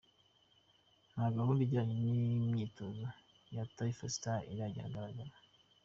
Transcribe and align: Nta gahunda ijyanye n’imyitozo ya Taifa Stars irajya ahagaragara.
Nta 1.13 1.25
gahunda 1.35 1.61
ijyanye 1.63 1.95
n’imyitozo 2.03 3.05
ya 3.55 3.63
Taifa 3.75 4.05
Stars 4.15 4.47
irajya 4.53 4.81
ahagaragara. 4.83 5.33